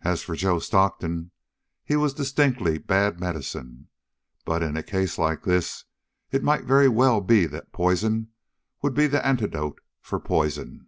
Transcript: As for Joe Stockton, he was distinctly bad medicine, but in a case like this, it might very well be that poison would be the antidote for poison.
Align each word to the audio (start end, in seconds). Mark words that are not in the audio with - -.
As 0.00 0.22
for 0.22 0.34
Joe 0.34 0.60
Stockton, 0.60 1.30
he 1.84 1.94
was 1.94 2.14
distinctly 2.14 2.78
bad 2.78 3.20
medicine, 3.20 3.88
but 4.46 4.62
in 4.62 4.78
a 4.78 4.82
case 4.82 5.18
like 5.18 5.42
this, 5.42 5.84
it 6.30 6.42
might 6.42 6.64
very 6.64 6.88
well 6.88 7.20
be 7.20 7.44
that 7.44 7.70
poison 7.70 8.30
would 8.80 8.94
be 8.94 9.06
the 9.06 9.20
antidote 9.26 9.82
for 10.00 10.18
poison. 10.18 10.86